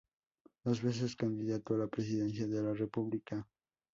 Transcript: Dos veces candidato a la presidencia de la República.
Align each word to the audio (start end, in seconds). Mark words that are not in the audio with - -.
Dos 0.63 0.81
veces 0.81 1.15
candidato 1.15 1.75
a 1.75 1.77
la 1.77 1.85
presidencia 1.87 2.47
de 2.47 2.63
la 2.63 2.73
República. 2.73 3.47